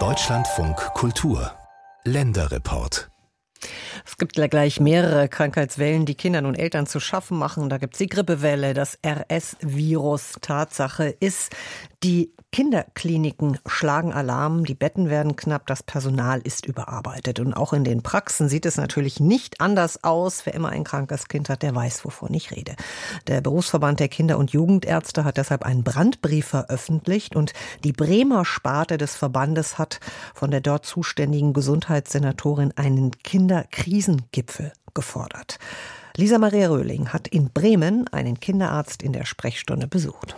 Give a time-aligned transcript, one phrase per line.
[0.00, 1.52] Deutschlandfunk Kultur
[2.02, 3.08] Länderreport
[4.06, 7.68] es gibt gleich mehrere Krankheitswellen, die Kindern und Eltern zu schaffen machen.
[7.68, 10.34] Da gibt es die Grippewelle, das RS-Virus.
[10.40, 11.54] Tatsache ist,
[12.04, 17.40] die Kinderkliniken schlagen Alarm, die Betten werden knapp, das Personal ist überarbeitet.
[17.40, 20.44] Und auch in den Praxen sieht es natürlich nicht anders aus.
[20.44, 22.76] Wer immer ein krankes Kind hat, der weiß, wovon ich rede.
[23.26, 28.98] Der Berufsverband der Kinder- und Jugendärzte hat deshalb einen Brandbrief veröffentlicht und die Bremer Sparte
[28.98, 29.98] des Verbandes hat
[30.34, 35.58] von der dort zuständigen Gesundheitssenatorin einen Kinderkrisengipfel gefordert.
[36.16, 40.36] Lisa Maria Röhling hat in Bremen einen Kinderarzt in der Sprechstunde besucht.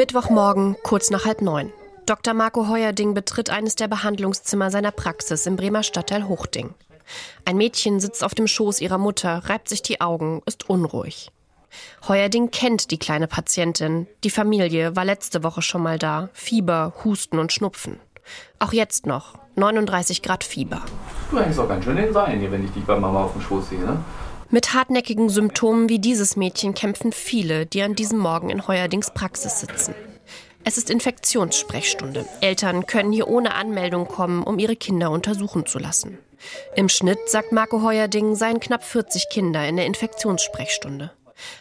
[0.00, 1.74] Mittwochmorgen, kurz nach halb neun.
[2.06, 2.32] Dr.
[2.32, 6.72] Marco Heuerding betritt eines der Behandlungszimmer seiner Praxis im Bremer Stadtteil Hochding.
[7.44, 11.30] Ein Mädchen sitzt auf dem Schoß ihrer Mutter, reibt sich die Augen, ist unruhig.
[12.08, 14.06] Heuerding kennt die kleine Patientin.
[14.24, 16.30] Die Familie war letzte Woche schon mal da.
[16.32, 18.00] Fieber, Husten und Schnupfen.
[18.58, 19.34] Auch jetzt noch.
[19.56, 20.80] 39 Grad Fieber.
[21.30, 23.42] Du hängst auch ganz schön den Seilen hier, wenn ich dich bei Mama auf dem
[23.42, 24.02] Schoß sehe, ne?
[24.52, 29.60] Mit hartnäckigen Symptomen wie dieses Mädchen kämpfen viele, die an diesem Morgen in Heuerdings Praxis
[29.60, 29.94] sitzen.
[30.64, 32.26] Es ist Infektionssprechstunde.
[32.40, 36.18] Eltern können hier ohne Anmeldung kommen, um ihre Kinder untersuchen zu lassen.
[36.74, 41.12] Im Schnitt, sagt Marco Heuerding, seien knapp 40 Kinder in der Infektionssprechstunde.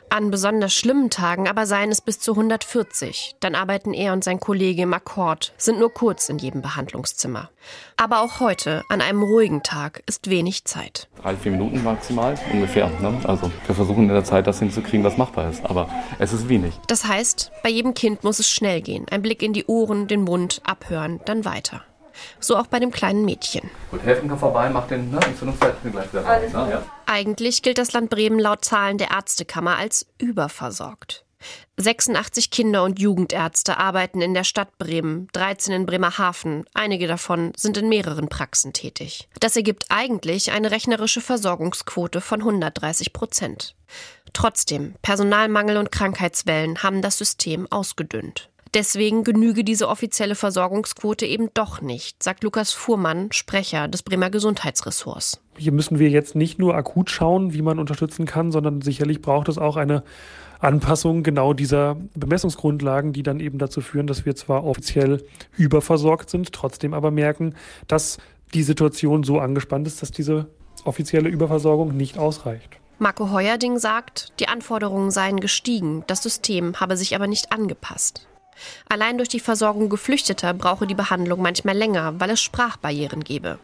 [0.09, 3.35] An besonders schlimmen Tagen aber seien es bis zu 140.
[3.39, 7.49] Dann arbeiten er und sein Kollege im Akkord, sind nur kurz in jedem Behandlungszimmer.
[7.97, 11.09] Aber auch heute, an einem ruhigen Tag, ist wenig Zeit.
[11.21, 12.89] Drei, vier Minuten maximal ungefähr.
[13.01, 13.19] Ne?
[13.25, 15.65] Also wir versuchen in der Zeit das hinzukriegen, was machbar ist.
[15.65, 16.73] Aber es ist wenig.
[16.87, 19.05] Das heißt, bei jedem Kind muss es schnell gehen.
[19.09, 21.83] Ein Blick in die Ohren, den Mund, abhören, dann weiter.
[22.39, 23.69] So auch bei dem kleinen Mädchen.
[23.91, 26.51] Gut, helfen kann vorbei, macht den ne, Entzündungszeichen gleich wieder rein.
[26.51, 26.67] Ne?
[26.71, 26.83] Ja.
[27.05, 31.25] Eigentlich gilt das Land Bremen laut Zahlen der Ärztekammer als überversorgt.
[31.77, 36.65] 86 Kinder- und Jugendärzte arbeiten in der Stadt Bremen, 13 in Bremerhaven.
[36.73, 39.29] Einige davon sind in mehreren Praxen tätig.
[39.39, 43.75] Das ergibt eigentlich eine rechnerische Versorgungsquote von 130 Prozent.
[44.33, 48.49] Trotzdem, Personalmangel und Krankheitswellen haben das System ausgedünnt.
[48.75, 55.41] Deswegen genüge diese offizielle Versorgungsquote eben doch nicht, sagt Lukas Fuhrmann, Sprecher des Bremer Gesundheitsressorts.
[55.57, 59.49] Hier müssen wir jetzt nicht nur akut schauen, wie man unterstützen kann, sondern sicherlich braucht
[59.49, 60.03] es auch eine
[60.59, 65.23] Anpassung genau dieser Bemessungsgrundlagen, die dann eben dazu führen, dass wir zwar offiziell
[65.57, 67.55] überversorgt sind, trotzdem aber merken,
[67.87, 68.17] dass
[68.53, 70.47] die Situation so angespannt ist, dass diese
[70.85, 72.77] offizielle Überversorgung nicht ausreicht.
[72.99, 78.27] Marco Heuerding sagt, die Anforderungen seien gestiegen, das System habe sich aber nicht angepasst.
[78.87, 83.59] Allein durch die Versorgung Geflüchteter brauche die Behandlung manchmal länger, weil es Sprachbarrieren gebe.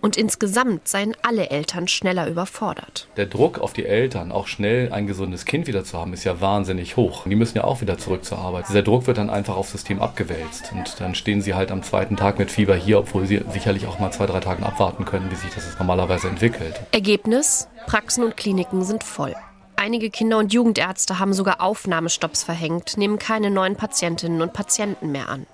[0.00, 3.08] Und insgesamt seien alle Eltern schneller überfordert.
[3.16, 6.40] Der Druck auf die Eltern, auch schnell ein gesundes Kind wieder zu haben, ist ja
[6.40, 7.24] wahnsinnig hoch.
[7.26, 8.68] Die müssen ja auch wieder zurück zur Arbeit.
[8.68, 10.72] Dieser Druck wird dann einfach aufs System abgewälzt.
[10.72, 13.98] Und dann stehen sie halt am zweiten Tag mit Fieber hier, obwohl sie sicherlich auch
[13.98, 16.80] mal zwei, drei Tage abwarten können, wie sich das normalerweise entwickelt.
[16.92, 17.68] Ergebnis?
[17.86, 19.34] Praxen und Kliniken sind voll.
[19.76, 25.28] Einige Kinder- und Jugendärzte haben sogar Aufnahmestopps verhängt, nehmen keine neuen Patientinnen und Patienten mehr
[25.28, 25.46] an.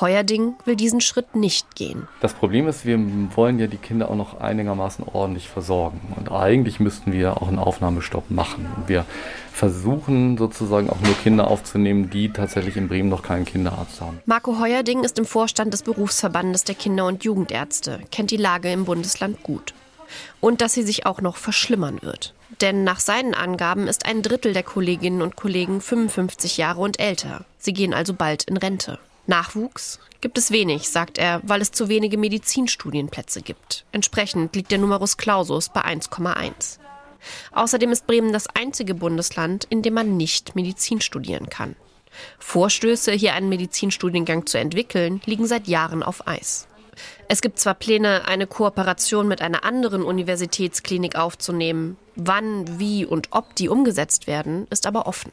[0.00, 2.06] Heuerding will diesen Schritt nicht gehen.
[2.20, 2.98] Das Problem ist, wir
[3.34, 6.00] wollen ja die Kinder auch noch einigermaßen ordentlich versorgen.
[6.16, 8.66] Und eigentlich müssten wir auch einen Aufnahmestopp machen.
[8.86, 9.06] Wir
[9.52, 14.20] versuchen sozusagen auch nur Kinder aufzunehmen, die tatsächlich in Bremen noch keinen Kinderarzt haben.
[14.26, 18.84] Marco Heuerding ist im Vorstand des Berufsverbandes der Kinder- und Jugendärzte, kennt die Lage im
[18.84, 19.72] Bundesland gut.
[20.40, 22.34] Und dass sie sich auch noch verschlimmern wird.
[22.60, 27.44] Denn nach seinen Angaben ist ein Drittel der Kolleginnen und Kollegen 55 Jahre und älter.
[27.58, 28.98] Sie gehen also bald in Rente.
[29.26, 33.84] Nachwuchs gibt es wenig, sagt er, weil es zu wenige Medizinstudienplätze gibt.
[33.92, 36.78] Entsprechend liegt der Numerus Clausus bei 1,1.
[37.52, 41.74] Außerdem ist Bremen das einzige Bundesland, in dem man nicht Medizin studieren kann.
[42.38, 46.66] Vorstöße, hier einen Medizinstudiengang zu entwickeln, liegen seit Jahren auf Eis.
[47.28, 51.96] Es gibt zwar Pläne, eine Kooperation mit einer anderen Universitätsklinik aufzunehmen.
[52.14, 55.32] Wann, wie und ob die umgesetzt werden, ist aber offen.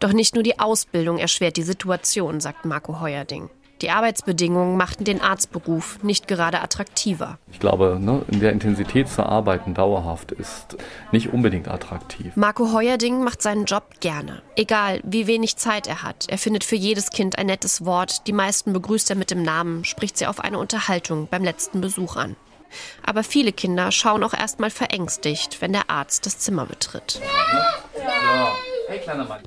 [0.00, 3.50] Doch nicht nur die Ausbildung erschwert die Situation, sagt Marco Heuerding.
[3.82, 7.38] Die Arbeitsbedingungen machten den Arztberuf nicht gerade attraktiver.
[7.50, 10.76] Ich glaube, ne, in der Intensität zu arbeiten dauerhaft ist
[11.12, 12.36] nicht unbedingt attraktiv.
[12.36, 14.42] Marco Heuerding macht seinen Job gerne.
[14.56, 16.26] Egal, wie wenig Zeit er hat.
[16.28, 18.26] Er findet für jedes Kind ein nettes Wort.
[18.26, 22.16] Die meisten begrüßt er mit dem Namen, spricht sie auf eine Unterhaltung beim letzten Besuch
[22.16, 22.36] an.
[23.04, 27.20] Aber viele Kinder schauen auch erstmal verängstigt, wenn der Arzt das Zimmer betritt.
[27.20, 28.52] Ja.
[28.52, 28.69] Hey,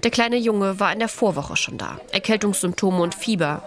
[0.04, 2.00] Der kleine Junge war in der Vorwoche schon da.
[2.12, 3.62] Erkältungssymptome und Fieber.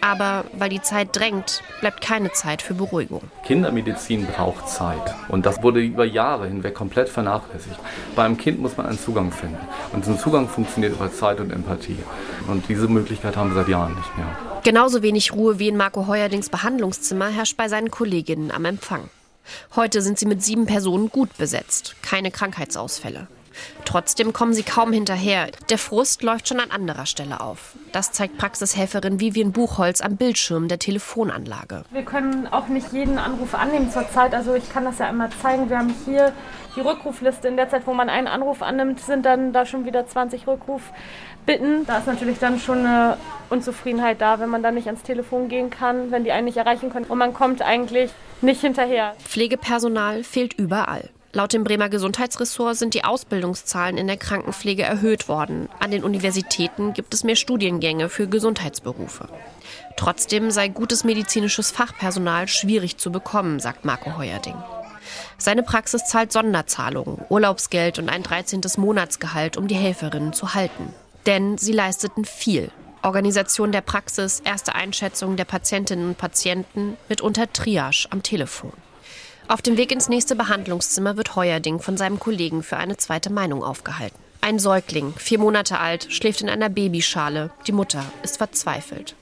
[0.00, 3.22] Aber weil die Zeit drängt, bleibt keine Zeit für Beruhigung.
[3.44, 5.14] Kindermedizin braucht Zeit.
[5.28, 7.78] Und das wurde über Jahre hinweg komplett vernachlässigt.
[8.16, 9.58] Beim Kind muss man einen Zugang finden.
[9.92, 11.98] Und diesen Zugang funktioniert über Zeit und Empathie.
[12.48, 14.26] Und diese Möglichkeit haben wir seit Jahren nicht mehr.
[14.64, 19.08] Genauso wenig Ruhe wie in Marco Heuerdings Behandlungszimmer herrscht bei seinen Kolleginnen am Empfang.
[19.76, 23.28] Heute sind sie mit sieben Personen gut besetzt, keine Krankheitsausfälle.
[23.84, 25.48] Trotzdem kommen sie kaum hinterher.
[25.70, 27.74] Der Frust läuft schon an anderer Stelle auf.
[27.92, 31.84] Das zeigt Praxishelferin Vivian Buchholz am Bildschirm der Telefonanlage.
[31.90, 34.34] Wir können auch nicht jeden Anruf annehmen zurzeit.
[34.34, 35.68] Also ich kann das ja einmal zeigen.
[35.68, 36.32] Wir haben hier
[36.76, 37.48] die Rückrufliste.
[37.48, 41.86] In der Zeit, wo man einen Anruf annimmt, sind dann da schon wieder 20 Rückrufbitten.
[41.86, 43.16] Da ist natürlich dann schon eine
[43.50, 46.90] Unzufriedenheit da, wenn man dann nicht ans Telefon gehen kann, wenn die einen nicht erreichen
[46.90, 47.06] können.
[47.06, 48.10] Und man kommt eigentlich
[48.40, 49.14] nicht hinterher.
[49.24, 51.10] Pflegepersonal fehlt überall.
[51.34, 55.70] Laut dem Bremer Gesundheitsressort sind die Ausbildungszahlen in der Krankenpflege erhöht worden.
[55.80, 59.28] An den Universitäten gibt es mehr Studiengänge für Gesundheitsberufe.
[59.96, 64.56] Trotzdem sei gutes medizinisches Fachpersonal schwierig zu bekommen, sagt Marco Heuerding.
[65.38, 68.60] Seine Praxis zahlt Sonderzahlungen, Urlaubsgeld und ein 13.
[68.76, 70.92] Monatsgehalt, um die Helferinnen zu halten.
[71.24, 72.70] Denn sie leisteten viel.
[73.00, 78.72] Organisation der Praxis, erste Einschätzung der Patientinnen und Patienten, mitunter Triage am Telefon.
[79.48, 83.62] Auf dem Weg ins nächste Behandlungszimmer wird Heuerding von seinem Kollegen für eine zweite Meinung
[83.62, 84.18] aufgehalten.
[84.40, 87.50] Ein Säugling, vier Monate alt, schläft in einer Babyschale.
[87.66, 89.14] Die Mutter ist verzweifelt.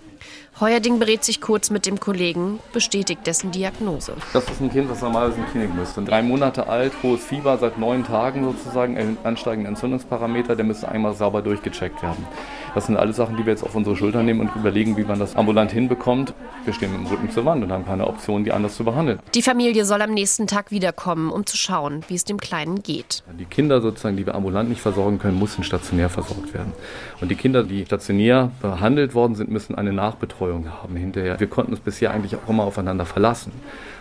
[0.60, 4.12] Heuerding berät sich kurz mit dem Kollegen, bestätigt dessen Diagnose.
[4.34, 6.02] Das ist ein Kind, das normalerweise in die Klinik müsste.
[6.02, 11.40] Drei Monate alt, hohes Fieber, seit neun Tagen sozusagen, ansteigende Entzündungsparameter, der müsste einmal sauber
[11.40, 12.26] durchgecheckt werden.
[12.74, 15.18] Das sind alles Sachen, die wir jetzt auf unsere Schulter nehmen und überlegen, wie man
[15.18, 16.34] das ambulant hinbekommt.
[16.66, 19.18] Wir stehen mit dem Rücken zur Wand und haben keine Option, die anders zu behandeln.
[19.34, 23.22] Die Familie soll am nächsten Tag wiederkommen, um zu schauen, wie es dem Kleinen geht.
[23.38, 26.74] Die Kinder sozusagen, die wir ambulant nicht versorgen können, müssen stationär versorgt werden.
[27.22, 31.38] Und die Kinder, die stationär behandelt worden sind, müssen eine Nachbetreuung haben hinterher.
[31.38, 33.52] Wir konnten uns bisher eigentlich auch immer aufeinander verlassen.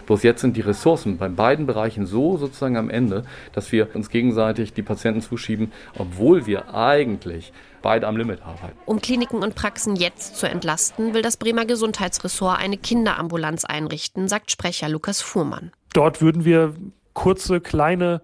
[0.05, 3.23] Bloß jetzt sind die Ressourcen bei beiden Bereichen so sozusagen am Ende,
[3.53, 8.77] dass wir uns gegenseitig die Patienten zuschieben, obwohl wir eigentlich beide am Limit arbeiten.
[8.85, 14.51] Um Kliniken und Praxen jetzt zu entlasten, will das Bremer Gesundheitsressort eine Kinderambulanz einrichten, sagt
[14.51, 15.71] Sprecher Lukas Fuhrmann.
[15.93, 16.73] Dort würden wir
[17.13, 18.21] kurze, kleine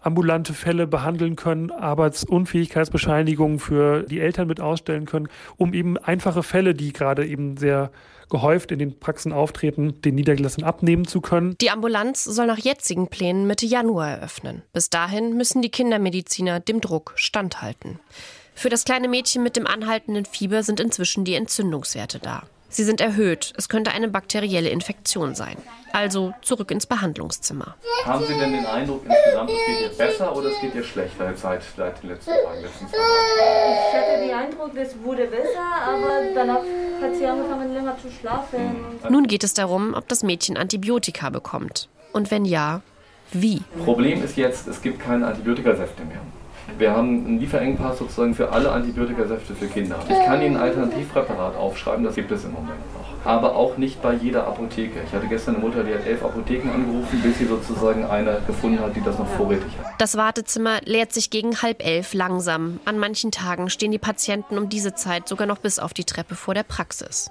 [0.00, 6.74] ambulante Fälle behandeln können, Arbeitsunfähigkeitsbescheinigungen für die Eltern mit ausstellen können, um eben einfache Fälle,
[6.74, 7.90] die gerade eben sehr
[8.30, 11.56] gehäuft in den Praxen auftreten, den Niedergelassenen abnehmen zu können.
[11.60, 14.62] Die Ambulanz soll nach jetzigen Plänen Mitte Januar eröffnen.
[14.72, 17.98] Bis dahin müssen die Kindermediziner dem Druck standhalten.
[18.54, 22.44] Für das kleine Mädchen mit dem anhaltenden Fieber sind inzwischen die Entzündungswerte da.
[22.70, 23.52] Sie sind erhöht.
[23.56, 25.56] Es könnte eine bakterielle Infektion sein.
[25.92, 27.74] Also zurück ins Behandlungszimmer.
[28.04, 31.34] Haben Sie denn den Eindruck insgesamt, es geht ihr besser oder es geht ihr schlechter
[31.36, 36.62] seit, seit den letzten Tagen, letzten Ich hatte den Eindruck, es wurde besser, aber danach
[37.02, 38.76] hat sie angefangen länger zu schlafen.
[39.08, 41.88] Nun geht es darum, ob das Mädchen Antibiotika bekommt.
[42.12, 42.82] Und wenn ja,
[43.32, 43.62] wie?
[43.84, 46.20] Problem ist jetzt, es gibt keine Antibiotikasäfte mehr.
[46.78, 49.98] Wir haben einen Lieferengpass sozusagen für alle Antibiotikasäfte für Kinder.
[50.08, 53.26] Ich kann Ihnen ein Alternativpräparat aufschreiben, das gibt es im Moment noch.
[53.26, 55.00] Aber auch nicht bei jeder Apotheke.
[55.06, 58.80] Ich hatte gestern eine Mutter, die hat elf Apotheken angerufen, bis sie sozusagen eine gefunden
[58.80, 59.92] hat, die das noch vorrätig hat.
[59.98, 62.80] Das Wartezimmer leert sich gegen halb elf langsam.
[62.86, 66.34] An manchen Tagen stehen die Patienten um diese Zeit sogar noch bis auf die Treppe
[66.34, 67.30] vor der Praxis.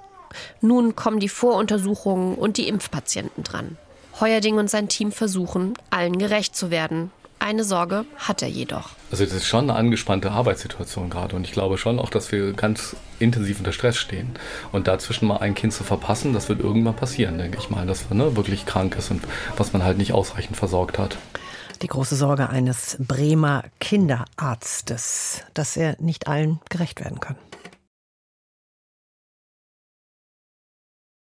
[0.60, 3.76] Nun kommen die Voruntersuchungen und die Impfpatienten dran.
[4.20, 7.10] Heuerding und sein Team versuchen, allen gerecht zu werden.
[7.42, 8.90] Eine Sorge hat er jedoch.
[9.10, 12.52] Also das ist schon eine angespannte Arbeitssituation gerade und ich glaube schon auch, dass wir
[12.52, 14.32] ganz intensiv unter Stress stehen.
[14.72, 18.08] Und dazwischen mal ein Kind zu verpassen, das wird irgendwann passieren, denke ich mal, dass
[18.10, 19.22] man ne, wirklich krank ist und
[19.56, 21.16] was man halt nicht ausreichend versorgt hat.
[21.80, 27.36] Die große Sorge eines Bremer Kinderarztes, dass er nicht allen gerecht werden kann.